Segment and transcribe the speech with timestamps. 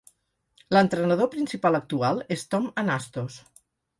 [0.75, 3.37] L'entrenador principal actual és Tom Anastos.